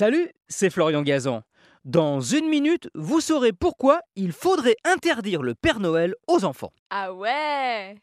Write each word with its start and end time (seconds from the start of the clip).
Salut, 0.00 0.30
c'est 0.46 0.70
Florian 0.70 1.02
Gazan. 1.02 1.42
Dans 1.84 2.20
une 2.20 2.48
minute, 2.48 2.88
vous 2.94 3.20
saurez 3.20 3.52
pourquoi 3.52 3.98
il 4.14 4.30
faudrait 4.30 4.76
interdire 4.84 5.42
le 5.42 5.56
Père 5.56 5.80
Noël 5.80 6.14
aux 6.28 6.44
enfants. 6.44 6.72
Ah 6.90 7.12
ouais 7.12 7.96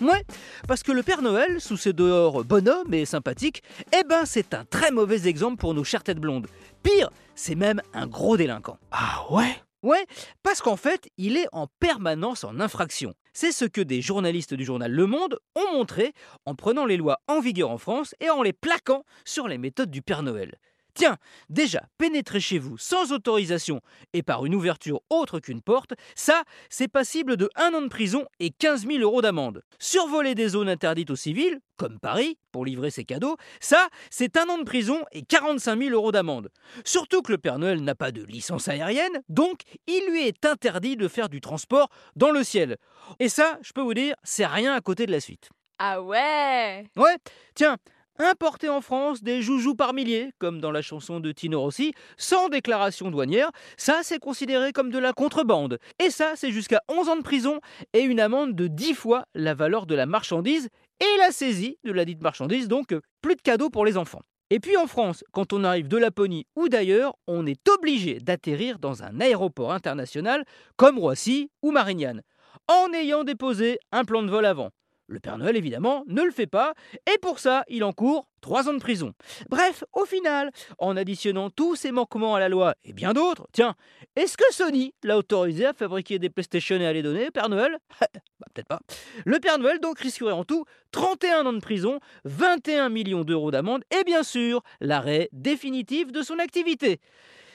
Ouais, 0.00 0.24
parce 0.66 0.82
que 0.82 0.92
le 0.92 1.02
Père 1.02 1.20
Noël, 1.20 1.60
sous 1.60 1.76
ses 1.76 1.92
dehors 1.92 2.42
bonhomme 2.42 2.94
et 2.94 3.04
sympathique, 3.04 3.62
eh 3.92 4.02
ben 4.08 4.24
c'est 4.24 4.54
un 4.54 4.64
très 4.64 4.90
mauvais 4.90 5.28
exemple 5.28 5.58
pour 5.58 5.74
nos 5.74 5.84
chères 5.84 6.04
têtes 6.04 6.20
blondes. 6.20 6.46
Pire, 6.82 7.10
c'est 7.34 7.54
même 7.54 7.82
un 7.92 8.06
gros 8.06 8.38
délinquant. 8.38 8.78
Ah 8.90 9.26
ouais? 9.30 9.54
Ouais, 9.82 10.06
parce 10.42 10.62
qu'en 10.62 10.76
fait, 10.76 11.10
il 11.18 11.36
est 11.36 11.48
en 11.52 11.66
permanence 11.80 12.44
en 12.44 12.60
infraction. 12.60 13.12
C'est 13.34 13.52
ce 13.52 13.66
que 13.66 13.82
des 13.82 14.00
journalistes 14.00 14.54
du 14.54 14.64
journal 14.64 14.90
Le 14.90 15.06
Monde 15.06 15.38
ont 15.54 15.72
montré 15.74 16.14
en 16.46 16.54
prenant 16.54 16.86
les 16.86 16.96
lois 16.96 17.18
en 17.28 17.40
vigueur 17.40 17.68
en 17.68 17.76
France 17.76 18.14
et 18.20 18.30
en 18.30 18.42
les 18.42 18.54
plaquant 18.54 19.04
sur 19.26 19.48
les 19.48 19.58
méthodes 19.58 19.90
du 19.90 20.00
Père 20.00 20.22
Noël. 20.22 20.56
Tiens, 21.00 21.16
déjà, 21.48 21.84
pénétrer 21.96 22.40
chez 22.40 22.58
vous 22.58 22.76
sans 22.76 23.10
autorisation 23.12 23.80
et 24.12 24.22
par 24.22 24.44
une 24.44 24.54
ouverture 24.54 25.00
autre 25.08 25.40
qu'une 25.40 25.62
porte, 25.62 25.94
ça, 26.14 26.42
c'est 26.68 26.88
passible 26.88 27.38
de 27.38 27.48
1 27.56 27.72
an 27.72 27.80
de 27.80 27.88
prison 27.88 28.26
et 28.38 28.50
15 28.50 28.86
000 28.86 28.98
euros 28.98 29.22
d'amende. 29.22 29.62
Survoler 29.78 30.34
des 30.34 30.48
zones 30.48 30.68
interdites 30.68 31.08
aux 31.08 31.16
civils, 31.16 31.58
comme 31.78 31.98
Paris, 31.98 32.36
pour 32.52 32.66
livrer 32.66 32.90
ses 32.90 33.06
cadeaux, 33.06 33.38
ça, 33.60 33.88
c'est 34.10 34.36
un 34.36 34.46
an 34.50 34.58
de 34.58 34.64
prison 34.64 35.02
et 35.12 35.22
45 35.22 35.78
000 35.78 35.94
euros 35.94 36.12
d'amende. 36.12 36.50
Surtout 36.84 37.22
que 37.22 37.32
le 37.32 37.38
Père 37.38 37.58
Noël 37.58 37.82
n'a 37.82 37.94
pas 37.94 38.12
de 38.12 38.22
licence 38.22 38.68
aérienne, 38.68 39.22
donc 39.30 39.62
il 39.86 40.06
lui 40.10 40.26
est 40.26 40.44
interdit 40.44 40.98
de 40.98 41.08
faire 41.08 41.30
du 41.30 41.40
transport 41.40 41.88
dans 42.14 42.30
le 42.30 42.44
ciel. 42.44 42.76
Et 43.20 43.30
ça, 43.30 43.58
je 43.62 43.72
peux 43.72 43.80
vous 43.80 43.94
dire, 43.94 44.16
c'est 44.22 44.44
rien 44.44 44.74
à 44.74 44.82
côté 44.82 45.06
de 45.06 45.12
la 45.12 45.20
suite. 45.20 45.48
Ah 45.78 46.02
ouais? 46.02 46.84
Ouais, 46.94 47.16
tiens, 47.54 47.78
importer 48.22 48.68
en 48.68 48.80
France 48.80 49.22
des 49.22 49.42
joujoux 49.42 49.74
par 49.74 49.94
milliers, 49.94 50.30
comme 50.38 50.60
dans 50.60 50.70
la 50.70 50.82
chanson 50.82 51.20
de 51.20 51.32
Tino 51.32 51.60
Rossi, 51.60 51.92
sans 52.16 52.48
déclaration 52.48 53.10
douanière, 53.10 53.50
ça 53.76 54.00
c'est 54.02 54.18
considéré 54.18 54.72
comme 54.72 54.90
de 54.90 54.98
la 54.98 55.12
contrebande. 55.12 55.78
Et 56.04 56.10
ça 56.10 56.32
c'est 56.36 56.50
jusqu'à 56.50 56.82
11 56.88 57.08
ans 57.08 57.16
de 57.16 57.22
prison 57.22 57.60
et 57.92 58.00
une 58.00 58.20
amende 58.20 58.54
de 58.54 58.66
10 58.66 58.94
fois 58.94 59.24
la 59.34 59.54
valeur 59.54 59.86
de 59.86 59.94
la 59.94 60.06
marchandise 60.06 60.68
et 61.00 61.18
la 61.18 61.30
saisie 61.30 61.78
de 61.84 61.92
la 61.92 62.04
dite 62.04 62.22
marchandise, 62.22 62.68
donc 62.68 62.92
euh, 62.92 63.00
plus 63.22 63.36
de 63.36 63.42
cadeaux 63.42 63.70
pour 63.70 63.84
les 63.84 63.96
enfants. 63.96 64.22
Et 64.50 64.58
puis 64.58 64.76
en 64.76 64.88
France, 64.88 65.22
quand 65.32 65.52
on 65.52 65.62
arrive 65.62 65.86
de 65.86 65.96
Laponie 65.96 66.46
ou 66.56 66.68
d'ailleurs, 66.68 67.14
on 67.28 67.46
est 67.46 67.68
obligé 67.68 68.18
d'atterrir 68.18 68.80
dans 68.80 69.04
un 69.04 69.20
aéroport 69.20 69.72
international 69.72 70.44
comme 70.76 70.98
Roissy 70.98 71.50
ou 71.62 71.70
Marignane, 71.70 72.22
en 72.66 72.92
ayant 72.92 73.22
déposé 73.22 73.78
un 73.92 74.04
plan 74.04 74.22
de 74.22 74.30
vol 74.30 74.44
avant. 74.44 74.70
Le 75.10 75.18
Père 75.18 75.38
Noël, 75.38 75.56
évidemment, 75.56 76.04
ne 76.06 76.22
le 76.22 76.30
fait 76.30 76.46
pas, 76.46 76.72
et 77.12 77.18
pour 77.18 77.40
ça, 77.40 77.64
il 77.68 77.82
encourt 77.82 78.28
3 78.42 78.68
ans 78.68 78.74
de 78.74 78.78
prison. 78.78 79.12
Bref, 79.48 79.82
au 79.92 80.04
final, 80.04 80.52
en 80.78 80.96
additionnant 80.96 81.50
tous 81.50 81.74
ces 81.74 81.90
manquements 81.90 82.36
à 82.36 82.40
la 82.40 82.48
loi 82.48 82.76
et 82.84 82.92
bien 82.92 83.12
d'autres, 83.12 83.48
tiens, 83.52 83.74
est-ce 84.14 84.36
que 84.36 84.44
Sony 84.52 84.94
l'a 85.02 85.18
autorisé 85.18 85.66
à 85.66 85.72
fabriquer 85.72 86.20
des 86.20 86.30
PlayStation 86.30 86.76
et 86.76 86.86
à 86.86 86.92
les 86.92 87.02
donner, 87.02 87.32
Père 87.32 87.48
Noël? 87.48 87.76
Bah 88.40 88.46
peut-être 88.54 88.68
pas. 88.68 88.80
Le 89.26 89.38
Père 89.38 89.58
Noël 89.58 89.80
donc 89.80 89.98
risquerait 89.98 90.32
en 90.32 90.44
tout 90.44 90.64
31 90.92 91.44
ans 91.44 91.52
de 91.52 91.60
prison, 91.60 91.98
21 92.24 92.88
millions 92.88 93.24
d'euros 93.24 93.50
d'amende 93.50 93.82
et 93.90 94.02
bien 94.04 94.22
sûr 94.22 94.62
l'arrêt 94.80 95.28
définitif 95.32 96.10
de 96.10 96.22
son 96.22 96.38
activité. 96.38 97.00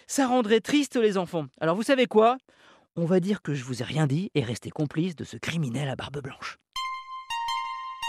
Ça 0.06 0.28
rendrait 0.28 0.60
triste 0.60 0.96
les 0.98 1.18
enfants. 1.18 1.48
Alors 1.60 1.76
vous 1.76 1.84
savez 1.84 2.06
quoi? 2.06 2.38
On 2.98 3.06
va 3.06 3.20
dire 3.20 3.42
que 3.42 3.56
je 3.56 3.64
vous 3.64 3.82
ai 3.82 3.86
rien 3.86 4.06
dit 4.06 4.30
et 4.36 4.44
rester 4.44 4.70
complice 4.70 5.16
de 5.16 5.24
ce 5.24 5.38
criminel 5.38 5.90
à 5.90 5.96
barbe 5.96 6.22
blanche. 6.22 6.60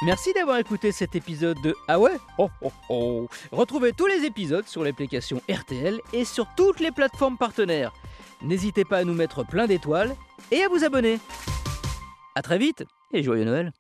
Merci 0.03 0.35
d'avoir 0.35 0.59
écouté 0.59 0.93
cet 0.93 1.17
épisode 1.17 1.59
de 1.63 1.75
Ah 1.89 1.99
ouais 1.99 2.19
oh. 2.39 3.29
Retrouvez 3.51 3.93
tous 3.93 4.07
les 4.07 4.25
épisodes 4.27 4.67
sur 4.67 4.85
l'application 4.85 5.41
RTL 5.51 6.01
et 6.13 6.27
sur 6.27 6.47
toutes 6.55 6.81
les 6.81 6.91
plateformes 6.91 7.39
partenaires. 7.39 7.95
N'hésitez 8.43 8.85
pas 8.85 8.99
à 8.99 9.05
nous 9.05 9.15
mettre 9.15 9.47
plein 9.47 9.67
d'étoiles 9.67 10.15
et 10.51 10.63
à 10.63 10.69
vous 10.69 10.85
abonner. 10.85 11.19
A 12.35 12.43
très 12.43 12.59
vite 12.59 12.85
et 13.15 13.23
joyeux 13.23 13.45
Noël 13.45 13.73